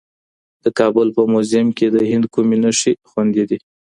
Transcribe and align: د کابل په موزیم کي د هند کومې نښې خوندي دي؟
د 0.63 0.65
کابل 0.79 1.07
په 1.15 1.21
موزیم 1.31 1.67
کي 1.77 1.85
د 1.91 1.97
هند 2.11 2.25
کومې 2.33 2.57
نښې 2.63 2.93
خوندي 3.09 3.43
دي؟ 3.49 3.57